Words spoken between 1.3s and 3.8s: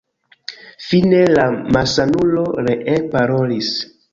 la malsanulo ree parolis: